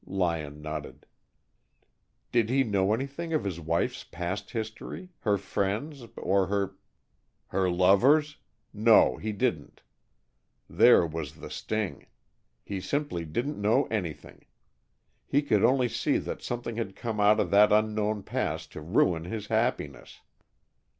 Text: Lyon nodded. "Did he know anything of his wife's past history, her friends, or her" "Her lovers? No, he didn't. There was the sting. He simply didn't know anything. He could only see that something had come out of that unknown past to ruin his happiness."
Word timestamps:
Lyon 0.07 0.63
nodded. 0.63 1.05
"Did 2.31 2.49
he 2.49 2.63
know 2.63 2.91
anything 2.91 3.33
of 3.33 3.43
his 3.43 3.59
wife's 3.59 4.03
past 4.03 4.49
history, 4.49 5.09
her 5.19 5.37
friends, 5.37 6.05
or 6.17 6.47
her" 6.47 6.75
"Her 7.49 7.69
lovers? 7.69 8.37
No, 8.73 9.17
he 9.17 9.31
didn't. 9.31 9.83
There 10.67 11.05
was 11.05 11.35
the 11.35 11.51
sting. 11.51 12.07
He 12.65 12.81
simply 12.81 13.25
didn't 13.25 13.61
know 13.61 13.85
anything. 13.91 14.45
He 15.27 15.43
could 15.43 15.63
only 15.63 15.87
see 15.87 16.17
that 16.17 16.41
something 16.41 16.77
had 16.77 16.95
come 16.95 17.19
out 17.19 17.39
of 17.39 17.51
that 17.51 17.71
unknown 17.71 18.23
past 18.23 18.71
to 18.71 18.81
ruin 18.81 19.25
his 19.25 19.45
happiness." 19.53 20.21